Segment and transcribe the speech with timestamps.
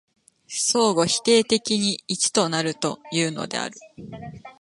[0.47, 3.75] 相互否定的に一となるというのである。